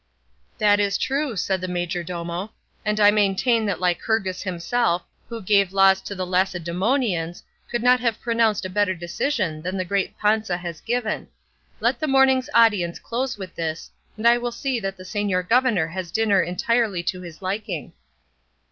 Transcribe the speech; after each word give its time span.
"That 0.57 0.79
is 0.79 0.97
true," 0.97 1.35
said 1.37 1.61
the 1.61 1.67
majordomo; 1.67 2.49
"and 2.83 2.99
I 2.99 3.11
maintain 3.11 3.67
that 3.67 3.79
Lycurgus 3.79 4.41
himself, 4.41 5.03
who 5.29 5.43
gave 5.43 5.71
laws 5.73 6.01
to 6.01 6.15
the 6.15 6.25
Lacedemonians, 6.25 7.43
could 7.69 7.83
not 7.83 7.99
have 7.99 8.19
pronounced 8.19 8.65
a 8.65 8.69
better 8.71 8.95
decision 8.95 9.61
than 9.61 9.77
the 9.77 9.85
great 9.85 10.17
Panza 10.17 10.57
has 10.57 10.81
given; 10.81 11.27
let 11.79 11.99
the 11.99 12.07
morning's 12.07 12.49
audience 12.55 12.97
close 12.97 13.37
with 13.37 13.53
this, 13.53 13.91
and 14.17 14.27
I 14.27 14.39
will 14.39 14.51
see 14.51 14.79
that 14.79 14.97
the 14.97 15.03
señor 15.03 15.47
governor 15.47 15.85
has 15.89 16.09
dinner 16.09 16.41
entirely 16.41 17.03
to 17.03 17.21
his 17.21 17.43
liking." 17.43 17.93